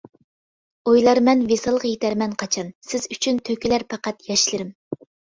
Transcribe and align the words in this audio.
ئويلارمەن 0.91 1.41
ۋىسالغا 1.51 1.85
يىتەرمەن 1.91 2.33
قاچان، 2.43 2.71
سىز 2.93 3.05
ئۈچۈن 3.17 3.37
تۆكۈلەر 3.51 3.85
پەقەت 3.93 4.25
ياشلىرىم. 4.31 4.73